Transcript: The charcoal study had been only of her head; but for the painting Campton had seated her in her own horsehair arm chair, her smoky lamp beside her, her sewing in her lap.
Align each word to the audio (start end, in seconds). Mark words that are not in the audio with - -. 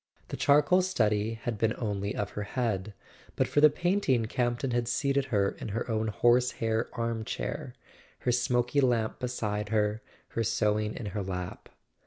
The 0.29 0.35
charcoal 0.35 0.81
study 0.81 1.35
had 1.35 1.59
been 1.59 1.75
only 1.77 2.15
of 2.15 2.31
her 2.31 2.41
head; 2.41 2.95
but 3.35 3.47
for 3.47 3.61
the 3.61 3.69
painting 3.69 4.25
Campton 4.25 4.71
had 4.71 4.87
seated 4.87 5.25
her 5.25 5.49
in 5.59 5.67
her 5.67 5.87
own 5.91 6.07
horsehair 6.07 6.89
arm 6.93 7.23
chair, 7.23 7.75
her 8.21 8.31
smoky 8.31 8.81
lamp 8.81 9.19
beside 9.19 9.69
her, 9.69 10.01
her 10.29 10.43
sewing 10.43 10.95
in 10.95 11.05
her 11.13 11.21
lap. 11.21 11.69